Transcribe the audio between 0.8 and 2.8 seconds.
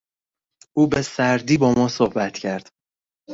به سردی با ما صحبت کرد.